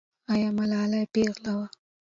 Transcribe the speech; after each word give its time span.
آیا 0.33 0.49
ملالۍ 0.57 1.03
پېغله 1.13 1.51
وه؟ 1.57 1.65